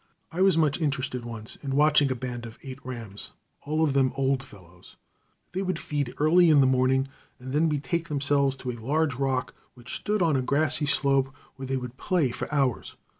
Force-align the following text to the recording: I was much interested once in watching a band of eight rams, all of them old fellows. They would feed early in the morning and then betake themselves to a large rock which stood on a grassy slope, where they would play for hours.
I 0.31 0.41
was 0.41 0.57
much 0.57 0.81
interested 0.81 1.23
once 1.25 1.57
in 1.57 1.75
watching 1.75 2.11
a 2.11 2.15
band 2.15 2.47
of 2.47 2.57
eight 2.63 2.83
rams, 2.83 3.33
all 3.61 3.83
of 3.83 3.93
them 3.93 4.13
old 4.15 4.41
fellows. 4.41 4.95
They 5.51 5.61
would 5.61 5.77
feed 5.77 6.15
early 6.17 6.49
in 6.49 6.59
the 6.59 6.65
morning 6.65 7.07
and 7.37 7.53
then 7.53 7.69
betake 7.69 8.07
themselves 8.07 8.55
to 8.55 8.71
a 8.71 8.81
large 8.83 9.13
rock 9.13 9.53
which 9.75 9.95
stood 9.95 10.23
on 10.23 10.35
a 10.35 10.41
grassy 10.41 10.87
slope, 10.87 11.31
where 11.55 11.67
they 11.67 11.77
would 11.77 11.97
play 11.97 12.31
for 12.31 12.51
hours. 12.51 12.95